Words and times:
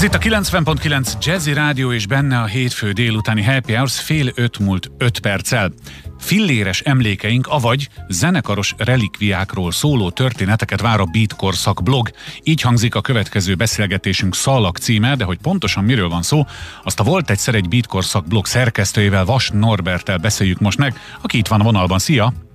Ez 0.00 0.06
itt 0.06 0.14
a 0.14 0.18
90.9 0.18 1.24
Jazzy 1.24 1.52
Rádió 1.52 1.92
és 1.92 2.06
benne 2.06 2.40
a 2.40 2.44
hétfő 2.44 2.92
délutáni 2.92 3.42
Happy 3.42 3.72
Hours 3.72 4.00
fél 4.00 4.30
öt 4.34 4.58
múlt 4.58 4.90
öt 4.98 5.18
perccel. 5.18 5.72
Filléres 6.18 6.80
emlékeink, 6.80 7.46
avagy 7.46 7.88
zenekaros 8.08 8.74
relikviákról 8.78 9.72
szóló 9.72 10.10
történeteket 10.10 10.80
vár 10.80 11.00
a 11.00 11.04
Beat 11.04 11.36
Korszak 11.36 11.82
blog. 11.82 12.10
Így 12.42 12.60
hangzik 12.60 12.94
a 12.94 13.00
következő 13.00 13.54
beszélgetésünk 13.54 14.34
Szalak 14.34 14.78
címe, 14.78 15.16
de 15.16 15.24
hogy 15.24 15.38
pontosan 15.38 15.84
miről 15.84 16.08
van 16.08 16.22
szó, 16.22 16.46
azt 16.84 17.00
a 17.00 17.04
Volt 17.04 17.30
egyszer 17.30 17.54
egy 17.54 17.68
Beat 17.68 17.86
Korszak 17.86 18.26
blog 18.26 18.46
szerkesztőjével 18.46 19.24
Vas 19.24 19.50
Norbertel 19.52 20.18
beszéljük 20.18 20.58
most 20.58 20.78
meg, 20.78 21.00
aki 21.20 21.38
itt 21.38 21.48
van 21.48 21.60
a 21.60 21.64
vonalban. 21.64 21.98
Szia! 21.98 22.49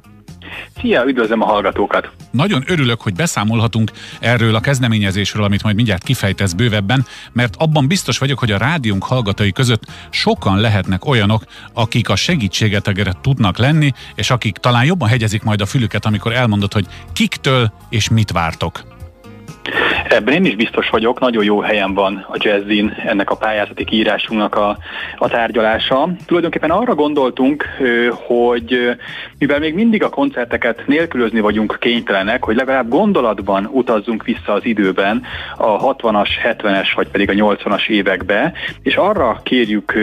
Szia, 0.78 1.04
üdvözlöm 1.08 1.42
a 1.42 1.46
hallgatókat! 1.46 2.10
Nagyon 2.32 2.64
örülök, 2.68 3.02
hogy 3.02 3.14
beszámolhatunk 3.14 3.92
erről 4.20 4.56
a 4.56 4.60
kezdeményezésről, 4.60 5.44
amit 5.44 5.64
majd 5.64 5.76
mindjárt 5.76 6.04
kifejtesz 6.04 6.54
bővebben, 6.54 7.06
mert 7.32 7.56
abban 7.58 7.88
biztos 7.88 8.18
vagyok, 8.18 8.40
hogy 8.40 8.52
a 8.52 8.58
rádiónk 8.58 9.04
hallgatói 9.04 9.52
között 9.52 9.84
sokan 10.10 10.60
lehetnek 10.60 11.06
olyanok, 11.06 11.44
akik 11.74 12.10
a 12.10 12.16
segítségetegre 12.16 13.14
tudnak 13.22 13.58
lenni, 13.58 13.92
és 14.16 14.30
akik 14.30 14.58
talán 14.58 14.86
jobban 14.86 15.10
hegyezik 15.10 15.44
majd 15.44 15.62
a 15.62 15.66
fülüket, 15.66 16.06
amikor 16.06 16.34
elmondod, 16.34 16.74
hogy 16.74 16.86
kiktől 17.14 17.74
és 17.90 18.10
mit 18.10 18.32
vártok. 18.32 18.95
Ebben 20.16 20.34
én 20.34 20.46
is 20.46 20.56
biztos 20.56 20.90
vagyok, 20.90 21.20
nagyon 21.20 21.44
jó 21.44 21.60
helyen 21.60 21.94
van 21.94 22.26
a 22.30 22.36
jazzin 22.38 22.96
ennek 23.06 23.30
a 23.30 23.36
pályázati 23.36 23.84
kiírásunknak 23.84 24.56
a, 24.56 24.78
a 25.18 25.28
tárgyalása. 25.28 26.10
Tulajdonképpen 26.26 26.72
arra 26.72 26.96
gondoltunk, 26.96 27.66
hogy 28.14 28.96
mivel 29.40 29.60
még 29.60 29.74
mindig 29.74 30.04
a 30.04 30.10
koncerteket 30.10 30.84
nélkülözni 30.88 31.40
vagyunk 31.40 31.78
kénytelenek, 31.80 32.44
hogy 32.44 32.56
legalább 32.56 32.90
gondolatban 32.90 33.70
utazzunk 33.72 34.24
vissza 34.24 34.54
az 34.54 34.66
időben 34.66 35.24
a 35.58 35.96
60-as, 35.96 36.30
70-es 36.44 36.88
vagy 36.96 37.08
pedig 37.08 37.30
a 37.30 37.34
80-as 37.34 37.88
évekbe, 37.88 38.54
és 38.82 38.96
arra 38.96 39.40
kérjük 39.44 39.94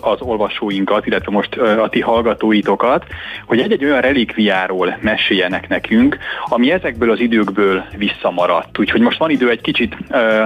az 0.00 0.20
olvasóinkat, 0.20 1.06
illetve 1.06 1.32
most 1.32 1.56
a 1.56 1.88
ti 1.88 2.00
hallgatóitokat, 2.00 3.04
hogy 3.46 3.60
egy-egy 3.60 3.84
olyan 3.84 4.00
relikviáról 4.00 4.98
meséljenek 5.00 5.68
nekünk, 5.68 6.18
ami 6.44 6.70
ezekből 6.70 7.10
az 7.10 7.20
időkből 7.20 7.84
visszamaradt. 7.96 8.78
Úgyhogy 8.78 9.00
most 9.00 9.19
van 9.20 9.30
idő 9.30 9.50
egy 9.50 9.60
kicsit 9.60 9.96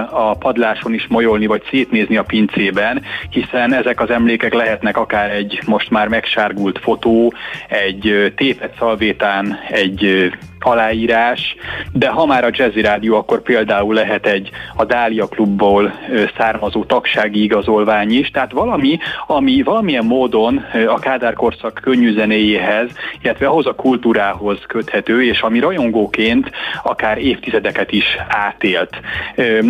a 0.09 0.37
padláson 0.37 0.93
is 0.93 1.07
molyolni, 1.07 1.45
vagy 1.45 1.63
szétnézni 1.69 2.17
a 2.17 2.23
pincében, 2.23 3.01
hiszen 3.29 3.73
ezek 3.73 4.01
az 4.01 4.09
emlékek 4.09 4.53
lehetnek 4.53 4.97
akár 4.97 5.31
egy 5.31 5.59
most 5.65 5.89
már 5.89 6.07
megsárgult 6.07 6.79
fotó, 6.79 7.33
egy 7.67 8.33
tépet 8.35 8.75
szalvétán, 8.77 9.59
egy 9.69 10.31
aláírás, 10.65 11.55
de 11.91 12.09
ha 12.09 12.25
már 12.25 12.43
a 12.43 12.49
Jazzy 12.51 12.81
Rádió, 12.81 13.15
akkor 13.15 13.41
például 13.41 13.93
lehet 13.93 14.25
egy 14.25 14.49
a 14.75 14.85
Dália 14.85 15.27
klubból 15.27 15.93
származó 16.37 16.83
tagsági 16.83 17.43
igazolvány 17.43 18.11
is, 18.11 18.29
tehát 18.29 18.51
valami, 18.51 18.97
ami 19.27 19.61
valamilyen 19.61 20.05
módon 20.05 20.65
a 20.87 20.99
Kádár 20.99 21.33
korszak 21.33 21.79
könnyű 21.83 22.13
zenéjéhez, 22.13 22.89
illetve 23.21 23.47
ahhoz 23.47 23.65
a 23.65 23.75
kultúrához 23.75 24.59
köthető, 24.67 25.23
és 25.23 25.41
ami 25.41 25.59
rajongóként 25.59 26.51
akár 26.83 27.17
évtizedeket 27.17 27.91
is 27.91 28.17
átélt. 28.27 28.99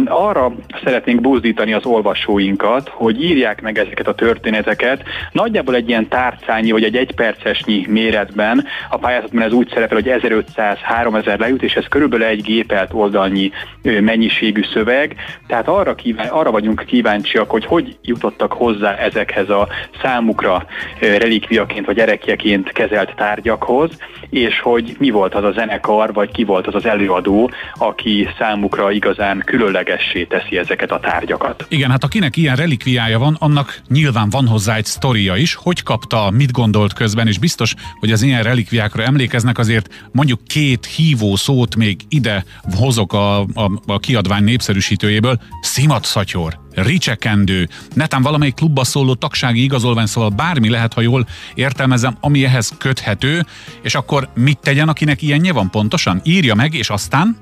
Arra 0.05 0.51
szeretnénk 0.83 1.21
buzdítani 1.21 1.73
az 1.73 1.85
olvasóinkat, 1.85 2.89
hogy 2.89 3.23
írják 3.23 3.61
meg 3.61 3.77
ezeket 3.77 4.07
a 4.07 4.15
történeteket, 4.15 5.03
nagyjából 5.31 5.75
egy 5.75 5.89
ilyen 5.89 6.07
tárcányi 6.07 6.71
vagy 6.71 6.83
egy 6.83 6.95
egypercesnyi 6.95 7.85
méretben, 7.89 8.65
a 8.89 8.97
pályázatban 8.97 9.41
ez 9.41 9.51
úgy 9.51 9.69
szerepel, 9.73 9.97
hogy 9.97 10.09
1500 10.09 10.77
3000 10.85 11.39
lejut, 11.39 11.63
és 11.63 11.73
ez 11.73 11.85
körülbelül 11.89 12.25
egy 12.25 12.41
gépelt 12.41 12.93
oldalnyi 12.93 13.51
mennyiségű 13.81 14.61
szöveg, 14.73 15.15
tehát 15.47 15.67
arra, 15.67 15.95
kíván, 15.95 16.27
arra 16.27 16.51
vagyunk 16.51 16.83
kíváncsiak, 16.85 17.49
hogy 17.49 17.65
hogy 17.65 17.97
jutottak 18.01 18.53
hozzá 18.53 18.95
ezekhez 18.95 19.49
a 19.49 19.67
számukra 20.01 20.65
relikviaként 20.99 21.85
vagy 21.85 21.99
erekjeként 21.99 22.71
kezelt 22.71 23.15
tárgyakhoz, 23.15 23.89
és 24.29 24.59
hogy 24.59 24.95
mi 24.99 25.09
volt 25.09 25.35
az 25.35 25.43
a 25.43 25.51
zenekar, 25.51 26.13
vagy 26.13 26.31
ki 26.31 26.43
volt 26.43 26.67
az 26.67 26.75
az 26.75 26.85
előadó, 26.85 27.51
aki 27.73 28.27
számukra 28.37 28.91
igazán 28.91 29.41
különlegessé 29.45 30.23
teszi 30.23 30.57
ezeket 30.57 30.91
a 30.91 30.99
tárgyakat. 30.99 31.65
Igen, 31.69 31.89
hát 31.89 32.03
akinek 32.03 32.37
ilyen 32.37 32.55
relikviája 32.55 33.19
van, 33.19 33.35
annak 33.39 33.81
nyilván 33.89 34.29
van 34.29 34.47
hozzá 34.47 34.75
egy 34.75 34.85
sztoria 34.85 35.35
is, 35.35 35.55
hogy 35.55 35.83
kapta, 35.83 36.29
mit 36.29 36.51
gondolt 36.51 36.93
közben, 36.93 37.27
és 37.27 37.37
biztos, 37.39 37.73
hogy 37.99 38.11
az 38.11 38.21
ilyen 38.21 38.43
relikviákra 38.43 39.03
emlékeznek, 39.03 39.57
azért 39.57 40.07
mondjuk 40.11 40.39
két 40.47 40.74
két 40.75 40.85
hívó 40.95 41.35
szót 41.35 41.75
még 41.75 41.99
ide 42.09 42.43
hozok 42.77 43.13
a, 43.13 43.39
a, 43.39 43.71
a 43.85 43.99
kiadvány 43.99 44.43
népszerűsítőjéből. 44.43 45.39
Szimatszatyor, 45.61 46.53
ricsekendő, 46.73 47.67
netán 47.93 48.21
valamelyik 48.21 48.53
klubba 48.53 48.83
szóló 48.83 49.13
tagsági 49.13 49.63
igazolvány, 49.63 50.05
szóval 50.05 50.29
bármi 50.29 50.69
lehet, 50.69 50.93
ha 50.93 51.01
jól 51.01 51.27
értelmezem, 51.53 52.17
ami 52.21 52.45
ehhez 52.45 52.73
köthető, 52.77 53.45
és 53.81 53.95
akkor 53.95 54.29
mit 54.33 54.59
tegyen, 54.59 54.89
akinek 54.89 55.21
ilyenje 55.21 55.53
van 55.53 55.69
pontosan? 55.69 56.21
Írja 56.23 56.55
meg, 56.55 56.73
és 56.73 56.89
aztán? 56.89 57.37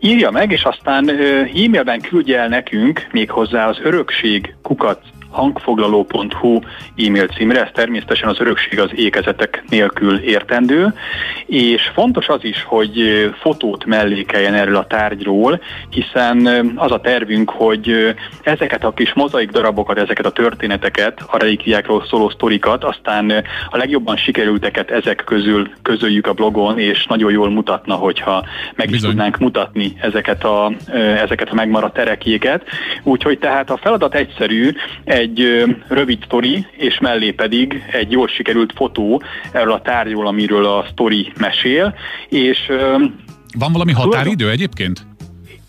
Írja 0.00 0.30
meg, 0.30 0.52
és 0.52 0.62
aztán 0.62 1.08
e-mailben 1.54 2.00
küldje 2.00 2.38
el 2.38 2.48
nekünk 2.48 3.06
még 3.12 3.30
hozzá 3.30 3.68
az 3.68 3.78
örökség 3.82 4.54
kukat 4.62 5.02
hangfoglaló.hu 5.36 6.58
e-mail 6.96 7.26
címre, 7.26 7.62
ez 7.62 7.70
természetesen 7.72 8.28
az 8.28 8.40
örökség 8.40 8.80
az 8.80 8.90
ékezetek 8.94 9.64
nélkül 9.68 10.18
értendő, 10.18 10.94
és 11.46 11.90
fontos 11.94 12.28
az 12.28 12.44
is, 12.44 12.62
hogy 12.62 13.28
fotót 13.40 13.84
mellékeljen 13.84 14.54
erről 14.54 14.76
a 14.76 14.86
tárgyról, 14.86 15.60
hiszen 15.90 16.46
az 16.76 16.90
a 16.90 17.00
tervünk, 17.00 17.50
hogy 17.50 18.14
ezeket 18.42 18.84
a 18.84 18.92
kis 18.92 19.12
mozaik 19.12 19.50
darabokat, 19.50 19.98
ezeket 19.98 20.26
a 20.26 20.30
történeteket, 20.30 21.22
a 21.26 21.38
relikviákról 21.38 22.04
szóló 22.08 22.28
sztorikat, 22.28 22.84
aztán 22.84 23.30
a 23.70 23.76
legjobban 23.76 24.16
sikerülteket 24.16 24.90
ezek 24.90 25.22
közül 25.24 25.70
közöljük 25.82 26.26
a 26.26 26.32
blogon, 26.32 26.78
és 26.78 27.06
nagyon 27.06 27.32
jól 27.32 27.50
mutatna, 27.50 27.94
hogyha 27.94 28.44
meg 28.74 28.90
is 28.90 29.00
tudnánk 29.00 29.38
mutatni 29.38 29.92
ezeket 30.00 30.44
a, 30.44 30.72
ezeket 31.22 31.48
a 31.50 31.54
megmaradt 31.54 31.94
terekjéket. 31.94 32.62
Úgyhogy 33.02 33.38
tehát 33.38 33.70
a 33.70 33.76
feladat 33.76 34.14
egyszerű, 34.14 34.70
egy 35.04 35.25
egy 35.26 35.64
rövid 35.88 36.18
sztori, 36.24 36.66
és 36.76 36.98
mellé 36.98 37.30
pedig 37.30 37.82
egy 37.92 38.10
jól 38.10 38.28
sikerült 38.28 38.72
fotó 38.76 39.22
erről 39.52 39.72
a 39.72 39.80
tárgyról, 39.80 40.26
amiről 40.26 40.66
a 40.66 40.86
sztori 40.90 41.32
mesél, 41.38 41.94
és 42.28 42.58
van 43.58 43.72
valami 43.72 43.92
határidő 43.92 44.50
egyébként? 44.50 45.15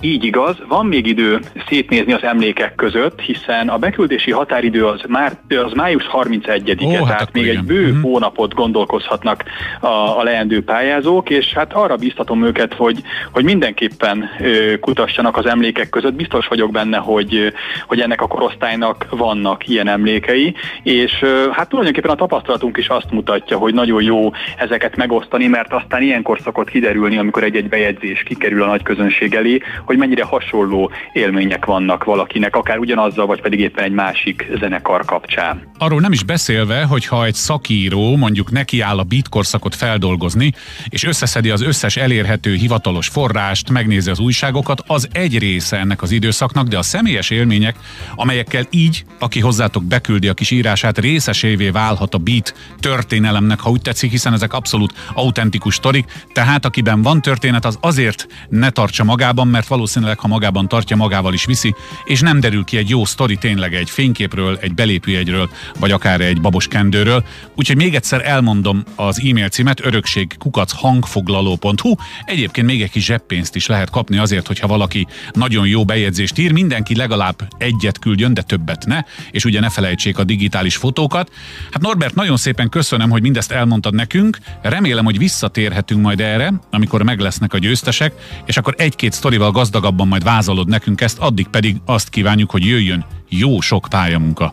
Így 0.01 0.23
igaz, 0.23 0.55
van 0.67 0.85
még 0.85 1.07
idő 1.07 1.39
szétnézni 1.67 2.13
az 2.13 2.23
emlékek 2.23 2.75
között, 2.75 3.21
hiszen 3.21 3.69
a 3.69 3.77
beküldési 3.77 4.31
határidő 4.31 4.85
az, 4.85 5.01
már, 5.07 5.37
az 5.65 5.73
május 5.73 6.09
31-e, 6.11 6.85
oh, 6.85 6.91
tehát 6.91 7.19
hát 7.19 7.33
még 7.33 7.43
igen. 7.43 7.57
egy 7.57 7.63
bő 7.63 7.85
uh-huh. 7.85 8.01
hónapot 8.01 8.53
gondolkozhatnak 8.53 9.43
a, 9.79 9.87
a 9.87 10.23
leendő 10.23 10.63
pályázók, 10.63 11.29
és 11.29 11.53
hát 11.53 11.73
arra 11.73 11.95
biztatom 11.95 12.45
őket, 12.45 12.73
hogy, 12.73 13.01
hogy 13.31 13.43
mindenképpen 13.43 14.29
ö, 14.39 14.79
kutassanak 14.79 15.37
az 15.37 15.45
emlékek 15.45 15.89
között. 15.89 16.13
Biztos 16.13 16.47
vagyok 16.47 16.71
benne, 16.71 16.97
hogy, 16.97 17.53
hogy 17.87 17.99
ennek 17.99 18.21
a 18.21 18.27
korosztálynak 18.27 19.05
vannak 19.09 19.67
ilyen 19.67 19.87
emlékei, 19.87 20.55
és 20.83 21.21
ö, 21.21 21.49
hát 21.51 21.69
tulajdonképpen 21.69 22.11
a 22.11 22.15
tapasztalatunk 22.15 22.77
is 22.77 22.87
azt 22.87 23.11
mutatja, 23.11 23.57
hogy 23.57 23.73
nagyon 23.73 24.03
jó 24.03 24.31
ezeket 24.57 24.95
megosztani, 24.95 25.47
mert 25.47 25.73
aztán 25.73 26.01
ilyenkor 26.01 26.39
szokott 26.43 26.69
kiderülni, 26.69 27.17
amikor 27.17 27.43
egy-egy 27.43 27.69
bejegyzés 27.69 28.23
kikerül 28.23 28.63
a 28.63 28.67
nagy 28.67 28.83
közönség 28.83 29.33
elé, 29.33 29.61
hogy 29.87 29.97
mennyire 29.97 30.23
hasonló 30.23 30.91
élmények 31.13 31.65
vannak 31.65 32.03
valakinek, 32.03 32.55
akár 32.55 32.77
ugyanazzal, 32.77 33.25
vagy 33.25 33.41
pedig 33.41 33.59
éppen 33.59 33.83
egy 33.83 33.91
másik 33.91 34.47
zenekar 34.59 35.05
kapcsán. 35.05 35.71
Arról 35.77 35.99
nem 35.99 36.11
is 36.11 36.23
beszélve, 36.23 36.83
hogy 36.83 37.05
ha 37.05 37.25
egy 37.25 37.33
szakíró 37.33 38.15
mondjuk 38.15 38.51
nekiáll 38.51 38.97
a 38.97 39.03
beatkorszakot 39.03 39.75
feldolgozni, 39.75 40.53
és 40.89 41.03
összeszedi 41.03 41.49
az 41.49 41.61
összes 41.61 41.97
elérhető 41.97 42.55
hivatalos 42.55 43.07
forrást, 43.07 43.69
megnézi 43.69 44.09
az 44.09 44.19
újságokat, 44.19 44.83
az 44.87 45.07
egy 45.11 45.39
része 45.39 45.77
ennek 45.77 46.01
az 46.01 46.11
időszaknak, 46.11 46.67
de 46.67 46.77
a 46.77 46.81
személyes 46.81 47.29
élmények, 47.29 47.75
amelyekkel 48.15 48.63
így, 48.69 49.03
aki 49.19 49.39
hozzátok 49.39 49.83
beküldi 49.83 50.27
a 50.27 50.33
kis 50.33 50.51
írását, 50.51 50.97
részesévé 50.97 51.69
válhat 51.69 52.13
a 52.13 52.17
beat 52.17 52.53
történelemnek, 52.79 53.59
ha 53.59 53.69
úgy 53.69 53.81
tetszik, 53.81 54.12
hiszen 54.12 54.33
ezek 54.33 54.53
abszolút 54.53 54.94
autentikus 55.13 55.75
sztorik, 55.75 56.06
tehát 56.33 56.65
akiben 56.65 57.01
van 57.01 57.21
történet, 57.21 57.65
az 57.65 57.77
azért 57.81 58.27
ne 58.50 58.69
tartsa 58.69 59.03
magában, 59.03 59.47
mert 59.47 59.67
valószínűleg, 59.77 60.19
ha 60.19 60.27
magában 60.27 60.68
tartja, 60.68 60.95
magával 60.95 61.33
is 61.33 61.45
viszi, 61.45 61.75
és 62.06 62.21
nem 62.21 62.39
derül 62.39 62.63
ki 62.63 62.77
egy 62.77 62.89
jó 62.89 63.06
sztori 63.06 63.35
tényleg 63.35 63.74
egy 63.74 63.89
fényképről, 63.89 64.57
egy 64.62 64.74
belépőjegyről, 64.74 65.50
vagy 65.79 65.91
akár 65.91 66.21
egy 66.21 66.41
babos 66.41 66.68
kendőről. 66.68 67.24
Úgyhogy 67.56 67.75
még 67.75 67.95
egyszer 67.95 68.21
elmondom 68.25 68.83
az 68.95 69.21
e-mail 69.29 69.50
címet, 69.50 69.85
örökség 69.85 70.38
hangfoglaló.hu. 70.75 71.95
Egyébként 72.25 72.68
még 72.68 72.81
egy 72.81 72.89
kis 72.89 73.06
zseppénzt 73.06 73.56
is 73.56 73.65
lehet 73.65 73.89
kapni 73.89 74.18
azért, 74.18 74.47
hogyha 74.47 74.68
valaki 74.68 75.07
nagyon 75.31 75.68
jó 75.68 75.85
bejegyzést 75.85 76.38
ír, 76.38 76.51
mindenki 76.51 76.95
legalább 76.95 77.47
egyet 77.57 78.00
küldjön, 78.00 78.33
de 78.33 78.41
többet 78.41 78.85
ne, 78.85 79.01
és 79.31 79.45
ugye 79.45 79.59
ne 79.59 79.69
felejtsék 79.69 80.18
a 80.18 80.24
digitális 80.24 80.75
fotókat. 80.75 81.31
Hát 81.71 81.81
Norbert, 81.81 82.15
nagyon 82.15 82.38
szépen 82.38 82.69
köszönöm, 82.69 83.09
hogy 83.09 83.21
mindezt 83.21 83.51
elmondtad 83.51 83.94
nekünk. 83.94 84.38
Remélem, 84.62 85.06
hogy 85.06 85.18
visszatérhetünk 85.18 86.01
majd 86.01 86.21
erre, 86.21 86.53
amikor 86.71 87.03
meg 87.03 87.19
lesznek 87.19 87.53
a 87.53 87.57
győztesek, 87.57 88.13
és 88.45 88.57
akkor 88.57 88.74
egy-két 88.77 89.13
sztorival 89.13 89.51
gazdag 89.51 89.66
gazdagabban 89.71 90.07
majd 90.07 90.23
vázolod 90.23 90.67
nekünk 90.67 91.01
ezt, 91.01 91.19
addig 91.19 91.47
pedig 91.47 91.75
azt 91.85 92.09
kívánjuk, 92.09 92.51
hogy 92.51 92.65
jöjjön 92.65 93.05
jó 93.29 93.59
sok 93.59 93.87
pályamunka. 93.89 94.51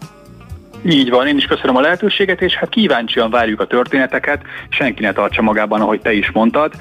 Így 0.87 1.11
van, 1.11 1.27
én 1.27 1.37
is 1.37 1.45
köszönöm 1.45 1.77
a 1.77 1.81
lehetőséget, 1.81 2.43
és 2.43 2.55
hát 2.55 2.69
kíváncsian 2.69 3.31
várjuk 3.31 3.61
a 3.61 3.67
történeteket, 3.67 4.43
senki 4.69 5.03
ne 5.03 5.13
tartsa 5.13 5.43
magában, 5.43 5.81
ahogy 5.81 6.01
te 6.01 6.13
is 6.13 6.31
mondtad, 6.31 6.73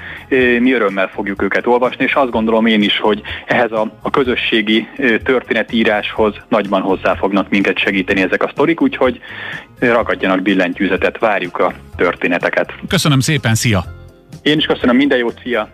mi 0.59 0.73
örömmel 0.73 1.07
fogjuk 1.07 1.41
őket 1.41 1.67
olvasni, 1.67 2.03
és 2.03 2.13
azt 2.13 2.31
gondolom 2.31 2.65
én 2.65 2.81
is, 2.81 2.99
hogy 2.99 3.21
ehhez 3.45 3.71
a, 3.71 3.91
a 4.01 4.09
közösségi 4.09 4.87
történetíráshoz 5.23 6.35
nagyban 6.47 6.81
hozzá 6.81 7.15
fognak 7.15 7.49
minket 7.49 7.77
segíteni 7.77 8.21
ezek 8.21 8.43
a 8.43 8.49
sztorik, 8.51 8.81
úgyhogy 8.81 9.19
ragadjanak 9.79 10.41
billentyűzetet, 10.41 11.19
várjuk 11.19 11.59
a 11.59 11.73
történeteket. 11.95 12.73
Köszönöm 12.87 13.19
szépen, 13.19 13.55
szia! 13.55 13.83
Én 14.41 14.57
is 14.57 14.65
köszönöm, 14.65 14.95
minden 14.95 15.17
jót, 15.17 15.39
szia! 15.43 15.73